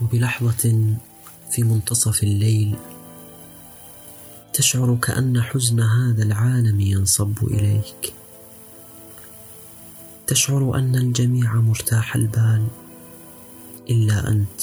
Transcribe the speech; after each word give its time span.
وبلحظة 0.00 0.94
في 1.50 1.62
منتصف 1.62 2.22
الليل 2.22 2.76
تشعر 4.52 4.98
كأن 5.02 5.42
حزن 5.42 5.80
هذا 5.80 6.22
العالم 6.22 6.80
ينصب 6.80 7.44
إليك. 7.44 8.14
تشعر 10.26 10.74
أن 10.74 10.96
الجميع 10.96 11.54
مرتاح 11.54 12.14
البال 12.14 12.66
إلا 13.90 14.28
أنت. 14.28 14.60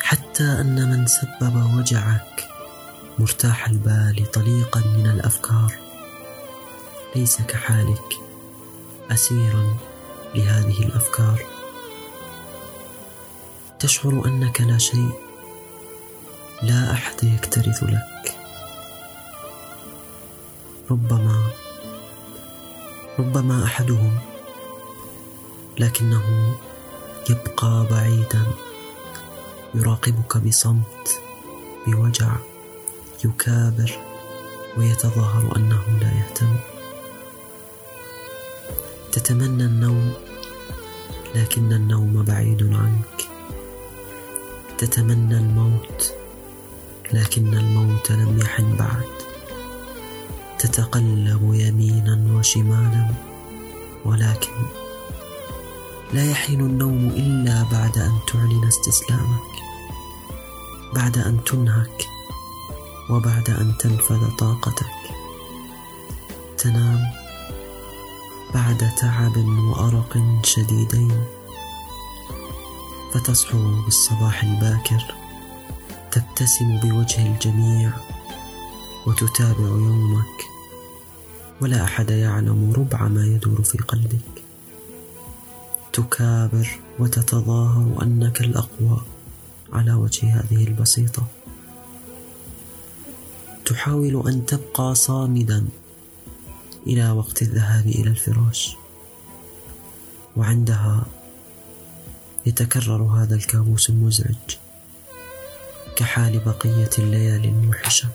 حتى 0.00 0.44
أن 0.44 0.90
من 0.90 1.06
سبب 1.06 1.74
وجعك 1.76 2.48
مرتاح 3.18 3.68
البال 3.68 4.30
طليقا 4.32 4.80
من 4.80 5.06
الأفكار 5.06 5.74
ليس 7.16 7.42
كحالك 7.42 8.14
أسيرا 9.10 9.76
لهذه 10.34 10.86
الأفكار. 10.86 11.57
تشعر 13.78 14.22
أنك 14.26 14.60
لا 14.60 14.78
شيء 14.78 15.10
لا 16.62 16.92
أحد 16.92 17.24
يكترث 17.24 17.82
لك. 17.82 18.36
ربما 20.90 21.50
ربما 23.18 23.64
أحدهم 23.64 24.18
لكنه 25.78 26.56
يبقى 27.30 27.86
بعيدا. 27.90 28.42
يراقبك 29.74 30.36
بصمت 30.36 31.20
بوجع 31.86 32.36
يكابر 33.24 33.98
ويتظاهر 34.76 35.56
أنه 35.56 35.82
لا 36.00 36.10
يهتم. 36.18 36.56
تتمنى 39.12 39.64
النوم 39.64 40.12
لكن 41.34 41.72
النوم 41.72 42.22
بعيد. 42.22 42.57
تتمنى 44.78 45.38
الموت 45.38 46.12
لكن 47.12 47.54
الموت 47.54 48.12
لم 48.12 48.38
يحن 48.42 48.76
بعد. 48.76 49.04
تتقلب 50.58 51.54
يمينا 51.54 52.38
وشمالا 52.38 53.08
ولكن 54.04 54.52
لا 56.12 56.30
يحين 56.30 56.60
النوم 56.60 57.08
إلا 57.08 57.62
بعد 57.72 57.98
أن 57.98 58.12
تعلن 58.32 58.64
استسلامك 58.68 59.54
بعد 60.94 61.18
أن 61.18 61.44
تنهك 61.44 62.08
وبعد 63.10 63.50
أن 63.50 63.72
تنفذ 63.78 64.36
طاقتك. 64.38 64.94
تنام 66.58 67.00
بعد 68.54 68.90
تعب 69.00 69.36
وأرق 69.36 70.18
شديدين. 70.44 71.37
فتصحو 73.14 73.84
بالصباح 73.84 74.42
الباكر 74.44 75.14
تبتسم 76.12 76.78
بوجه 76.80 77.26
الجميع 77.26 77.92
وتتابع 79.06 79.64
يومك. 79.64 80.44
ولا 81.60 81.84
أحد 81.84 82.10
يعلم 82.10 82.72
ربع 82.76 83.08
ما 83.08 83.26
يدور 83.26 83.62
في 83.62 83.78
قلبك. 83.78 84.42
تكابر 85.92 86.78
وتتظاهر 86.98 88.02
أنك 88.02 88.40
الأقوى 88.40 89.00
على 89.72 89.92
وجه 89.92 90.40
هذه 90.40 90.64
البسيطة. 90.64 91.26
تحاول 93.64 94.28
أن 94.28 94.46
تبقى 94.46 94.94
صامدا 94.94 95.68
إلى 96.86 97.10
وقت 97.10 97.42
الذهاب 97.42 97.86
إلى 97.86 98.10
الفراش. 98.10 98.76
وعندها 100.36 101.06
يتكرر 102.48 103.02
هذا 103.02 103.34
الكابوس 103.34 103.90
المزعج 103.90 104.34
كحال 105.96 106.38
بقية 106.38 106.90
الليالي 106.98 107.48
الموحشة. 107.48 108.08